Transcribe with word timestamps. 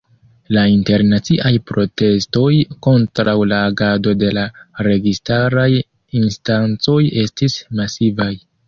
La 0.55 0.61
internaciaj 0.75 1.51
protestoj 1.71 2.47
kontraŭ 2.87 3.37
la 3.53 3.61
agado 3.67 4.17
de 4.25 4.33
la 4.41 4.49
registaraj 4.91 5.71
instancoj 6.25 7.01
estis 7.29 7.63
masivaj. 7.83 8.35